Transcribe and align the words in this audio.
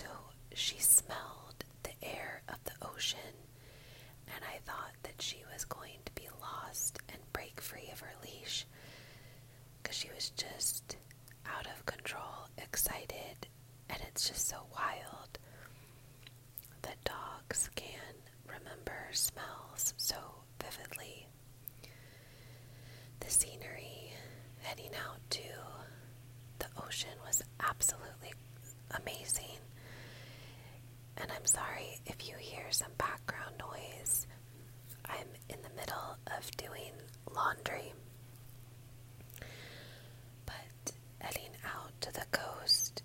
So 0.00 0.06
she 0.54 0.78
smelled 0.78 1.64
the 1.82 1.92
air 2.02 2.42
of 2.48 2.56
the 2.64 2.86
ocean, 2.86 3.34
and 4.34 4.42
I 4.44 4.58
thought 4.64 4.94
that 5.02 5.20
she 5.20 5.42
was 5.52 5.64
going 5.66 5.98
to 6.06 6.12
be 6.12 6.28
lost 6.40 6.98
and 7.10 7.18
break 7.34 7.60
free 7.60 7.88
of 7.92 8.00
her 8.00 8.14
leash 8.24 8.66
because 9.82 9.96
she 9.96 10.08
was 10.14 10.30
just 10.30 10.96
out 11.46 11.66
of 11.66 11.84
control, 11.86 12.48
excited, 12.56 13.46
and 13.90 13.98
it's 14.08 14.28
just 14.28 14.48
so 14.48 14.56
wild 14.74 15.38
that 16.82 16.96
dogs 17.04 17.68
can 17.74 18.14
remember 18.46 19.08
smells 19.12 19.94
so 19.96 20.16
vividly. 20.62 21.26
The 23.20 23.30
scenery 23.30 24.12
heading 24.62 24.92
out 25.06 25.18
to 25.30 25.42
the 26.58 26.66
ocean 26.84 27.10
was 27.26 27.42
absolutely 27.60 28.32
amazing. 28.92 29.58
And 31.16 31.30
I'm 31.32 31.44
sorry 31.44 32.00
if 32.06 32.28
you 32.28 32.34
hear 32.38 32.64
some 32.70 32.90
background 32.98 33.54
noise. 33.58 34.26
I'm 35.04 35.28
in 35.48 35.58
the 35.62 35.74
middle 35.80 36.16
of 36.38 36.50
doing 36.56 36.92
laundry. 37.34 37.92
But 40.46 40.92
heading 41.18 41.50
out 41.64 41.92
to 42.02 42.12
the 42.12 42.26
coast 42.32 43.02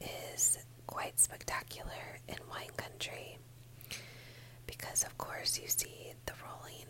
is 0.00 0.58
quite 0.86 1.18
spectacular 1.20 2.18
in 2.28 2.36
wine 2.50 2.70
country 2.76 3.38
because, 4.66 5.04
of 5.04 5.16
course, 5.18 5.58
you 5.60 5.68
see 5.68 6.12
the 6.26 6.32
rolling 6.44 6.86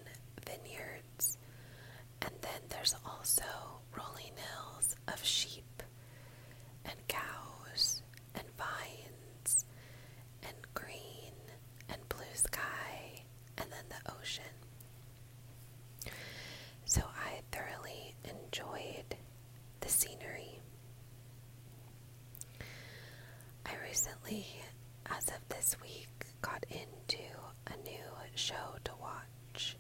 vineyards, 0.47 1.39
and 2.23 2.33
then 2.41 2.61
there's 2.69 2.95
also 3.05 3.45
rolling 3.97 4.33
hills 4.37 4.97
of 5.09 5.23
sheep 5.25 5.83
and 6.85 6.97
cows 7.09 8.03
and 8.35 8.45
vines 8.57 9.65
and 10.43 10.55
green 10.75 11.33
and 11.89 12.09
blue 12.09 12.25
sky 12.35 13.23
and 13.59 13.71
then 13.71 13.85
the 13.89 14.13
ocean. 14.19 14.45
So 16.85 17.03
I 17.03 17.41
thoroughly 17.53 18.15
enjoyed 18.25 19.17
the 19.81 19.89
scenery. 19.89 20.61
I 23.67 23.73
recently, 23.95 24.45
as 25.07 25.29
of 25.29 25.49
this 25.51 25.77
week, 25.81 26.27
got 26.43 26.67
into 26.69 27.23
a 27.69 27.77
new 27.89 28.11
show 28.35 28.75
to 28.83 28.91
watch 29.01 29.77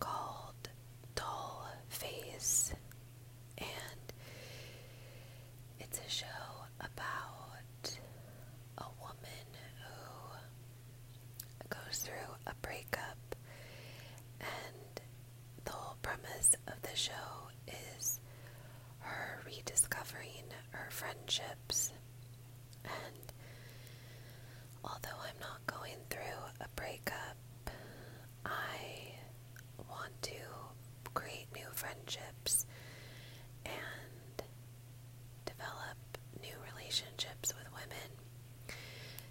called 0.00 0.70
Doll 1.14 1.66
Face, 1.90 2.72
and 3.58 3.68
it's 5.78 5.98
a 5.98 6.08
show 6.08 6.24
about 6.80 7.98
a 8.78 8.84
woman 9.02 9.46
who 9.84 11.68
goes 11.68 11.98
through 11.98 12.34
a 12.46 12.54
breakup, 12.62 13.36
and 14.40 15.00
the 15.66 15.72
whole 15.72 15.98
premise 16.00 16.56
of 16.66 16.80
the 16.80 16.96
show 16.96 17.50
is 17.98 18.20
her 19.00 19.42
rediscovering 19.44 20.44
her 20.70 20.88
friendships. 20.90 21.92
And 22.84 23.32
although 24.84 25.20
I'm 25.22 25.38
not 25.40 25.64
going 25.66 25.98
through 26.10 26.42
a 26.60 26.66
breakup, 26.74 27.36
I 28.44 29.14
want 29.88 30.20
to 30.22 30.32
create 31.14 31.46
new 31.54 31.68
friendships 31.72 32.66
and 33.64 34.42
develop 35.44 36.18
new 36.42 36.54
relationships 36.74 37.54
with 37.56 37.68
women. 37.72 38.10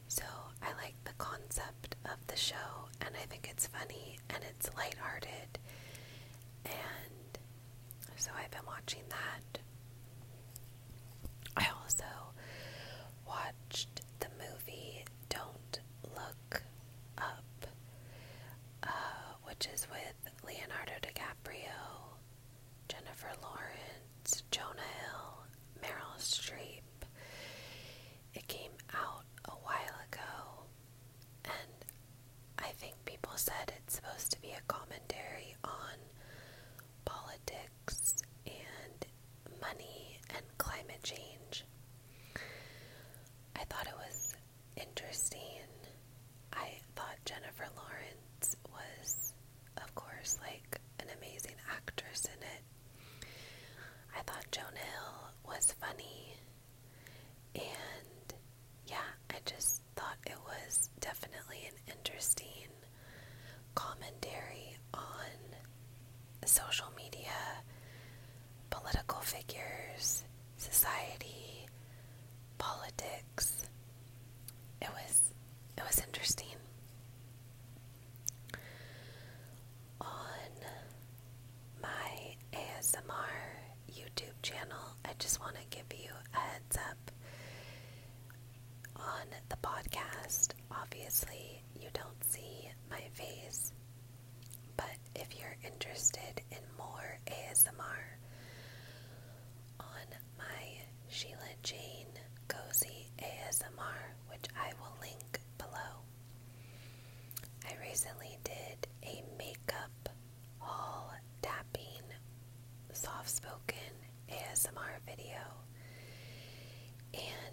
So 0.08 0.24
I 0.62 0.68
like 0.82 0.96
the 1.04 1.11
concept 1.26 1.96
of 2.06 2.18
the 2.28 2.36
show, 2.36 2.90
and 3.02 3.10
I 3.16 3.26
think 3.28 3.48
it's 3.52 3.68
funny 3.68 4.18
and 4.32 4.44
it's 4.50 4.70
lighthearted. 4.76 5.60
And 6.66 7.38
so 8.18 8.32
I've 8.36 8.50
been 8.52 8.66
watching 8.66 9.04
that. 9.10 9.60
I 11.58 11.68
also 11.82 12.06
watched 13.28 14.02
the 14.20 14.28
movie 14.40 15.06
Don't 15.30 15.80
Look 16.16 16.64
Up, 17.20 17.66
uh, 18.84 18.88
which 19.44 19.68
is 19.74 19.88
with 19.92 20.34
Leonardo 20.44 20.94
DiCaprio, 21.04 22.18
Jennifer 22.90 23.30
Lawrence, 23.44 24.44
Jonah 24.50 24.90
Hill, 25.00 25.46
Meryl 25.84 26.18
Streep. 26.20 26.82
It 28.34 28.48
came 28.48 28.72
out 28.94 29.26
a 29.46 29.52
while 29.52 29.98
ago, 30.12 30.66
and 31.46 31.86
I 32.60 32.70
think 32.80 32.96
people 33.06 33.30
said 33.42 33.74
it's 33.78 33.96
supposed 33.96 34.32
to 34.32 34.42
be 34.42 34.50
a 34.52 34.62
commentary 34.68 35.56
on 35.64 35.98
politics 37.06 38.14
and 38.46 39.06
money 39.60 40.20
and 40.36 40.44
climate 40.58 41.02
change. 41.04 41.66
I 43.56 43.64
thought 43.66 43.88
it 43.88 43.98
was 43.98 44.36
interesting. 44.76 45.40
I 46.54 46.70
thought 46.96 47.18
Jennifer 47.26 47.66
Lawrence 47.76 48.56
was, 48.72 49.34
of 49.78 49.96
course, 49.96 50.38
like 50.42 50.80
an 51.00 51.08
amazing 51.18 51.56
actress 51.72 52.26
in 52.26 52.42
it. 52.44 53.26
I 54.16 54.22
thought 54.24 54.46
Jonah 54.52 54.68
Hill 54.78 55.32
was 55.48 55.74
funny. 55.80 56.36
And 57.56 58.34
yeah, 58.88 59.10
I 59.30 59.36
just 59.46 59.82
thought 59.96 60.18
it 60.26 60.38
was 60.46 60.90
definitely 61.00 61.68
an 61.68 61.94
interesting 61.96 62.70
commentary 63.76 64.78
on 64.94 65.32
social 66.46 66.88
media, 66.98 67.32
political 68.70 69.20
figures, 69.20 70.24
society, 70.58 71.68
politics. 72.58 73.66
It 74.82 74.90
was 74.90 75.22
it 75.78 75.84
was 75.88 76.00
interesting. 76.06 76.48
On 80.02 80.52
my 81.82 82.36
ASMR 82.54 83.40
YouTube 83.92 84.42
channel, 84.42 84.96
I 85.06 85.12
just 85.20 85.40
want 85.40 85.56
to 85.56 85.62
give 85.70 85.86
you 86.00 86.10
a 86.34 86.38
heads 86.38 86.78
up. 86.78 87.12
On 88.98 89.28
the 89.50 89.56
podcast, 89.58 90.50
obviously, 90.72 91.62
you 91.80 91.88
don't 91.94 92.24
see 92.24 92.70
my 92.90 93.02
face, 93.14 93.72
but 94.78 94.96
if 95.16 95.38
you're 95.40 95.50
interested 95.66 96.42
in 96.52 96.60
more 96.78 97.20
ASMR, 97.28 98.04
on 99.80 100.08
my 100.38 100.64
Sheila 101.10 101.54
Jane 101.64 102.08
Cozy 102.48 103.08
ASMR, 103.20 104.16
which 104.30 104.46
I 104.58 104.72
will 104.80 104.96
link 105.02 105.40
below, 105.58 106.04
I 107.68 107.74
recently 107.82 108.38
did 108.44 108.88
a 109.04 109.24
makeup 109.38 110.10
haul 110.60 111.14
tapping 111.42 112.04
soft 112.94 113.30
spoken 113.30 113.94
ASMR 114.30 115.00
video. 115.06 115.40
And 117.14 117.51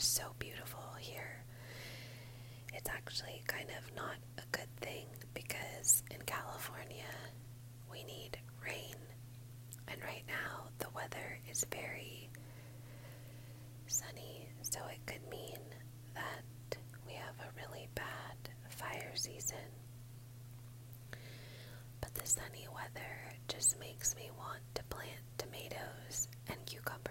is 0.00 0.06
so 0.06 0.34
beautiful 0.38 0.82
here. 0.98 1.44
It's 2.72 2.88
actually 2.88 3.42
kind 3.46 3.68
of 3.68 3.94
not 3.94 4.16
a 4.38 4.42
good 4.50 4.74
thing 4.80 5.04
because 5.34 6.02
in 6.10 6.22
California 6.24 7.04
we 7.92 8.04
need 8.04 8.38
rain. 8.64 8.96
And 9.88 10.00
right 10.02 10.24
now 10.26 10.68
the 10.78 10.88
weather 10.94 11.38
is 11.50 11.66
very 11.70 12.30
sunny, 13.88 14.48
so 14.62 14.80
it 14.90 15.04
could 15.04 15.28
mean 15.30 15.58
that 16.14 16.78
we 17.06 17.12
have 17.12 17.34
a 17.40 17.52
really 17.60 17.86
bad 17.94 18.38
fire 18.70 19.12
season. 19.16 19.68
But 22.00 22.14
the 22.14 22.26
sunny 22.26 22.66
weather 22.74 23.34
just 23.48 23.78
makes 23.78 24.16
me 24.16 24.30
want 24.38 24.62
to 24.76 24.82
plant 24.84 25.20
tomatoes 25.36 26.28
and 26.48 26.56
cucumbers. 26.64 27.09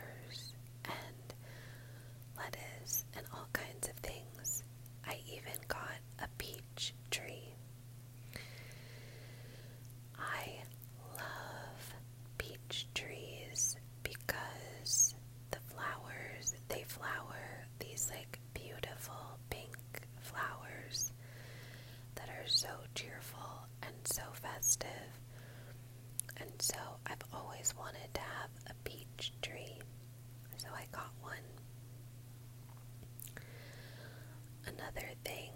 other 34.89 35.07
thing 35.23 35.51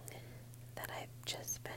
that 0.75 0.89
I've 0.99 1.25
just 1.25 1.63
been 1.63 1.73